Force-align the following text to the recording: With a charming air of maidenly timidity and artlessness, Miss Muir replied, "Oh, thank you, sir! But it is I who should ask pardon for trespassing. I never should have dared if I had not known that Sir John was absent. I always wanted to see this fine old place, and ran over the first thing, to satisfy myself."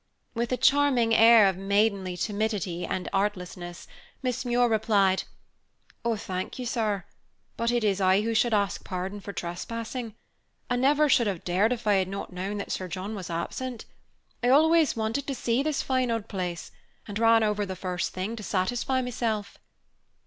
With 0.33 0.51
a 0.51 0.57
charming 0.57 1.13
air 1.13 1.47
of 1.47 1.57
maidenly 1.57 2.17
timidity 2.17 2.87
and 2.87 3.07
artlessness, 3.13 3.85
Miss 4.23 4.43
Muir 4.43 4.67
replied, 4.67 5.25
"Oh, 6.03 6.15
thank 6.15 6.57
you, 6.57 6.65
sir! 6.65 7.05
But 7.55 7.69
it 7.69 7.83
is 7.83 8.01
I 8.01 8.21
who 8.21 8.33
should 8.33 8.51
ask 8.55 8.83
pardon 8.83 9.19
for 9.19 9.31
trespassing. 9.31 10.15
I 10.71 10.75
never 10.77 11.07
should 11.07 11.27
have 11.27 11.43
dared 11.43 11.71
if 11.71 11.85
I 11.85 11.97
had 11.97 12.07
not 12.07 12.33
known 12.33 12.57
that 12.57 12.71
Sir 12.71 12.87
John 12.87 13.13
was 13.13 13.29
absent. 13.29 13.85
I 14.41 14.49
always 14.49 14.95
wanted 14.95 15.27
to 15.27 15.35
see 15.35 15.61
this 15.61 15.83
fine 15.83 16.09
old 16.09 16.27
place, 16.27 16.71
and 17.07 17.19
ran 17.19 17.43
over 17.43 17.63
the 17.63 17.75
first 17.75 18.11
thing, 18.11 18.35
to 18.37 18.41
satisfy 18.41 19.03
myself." 19.03 19.59